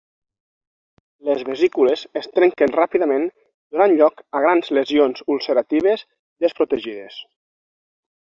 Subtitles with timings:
[1.27, 3.27] Les vesícules es trenquen ràpidament
[3.75, 6.07] donant lloc a grans lesions ulceratives
[6.47, 7.21] desprotegides.